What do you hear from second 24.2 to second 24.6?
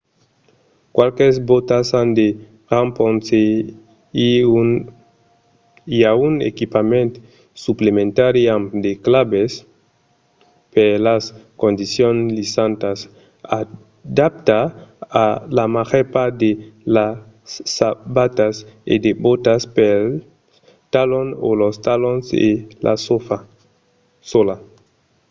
sòla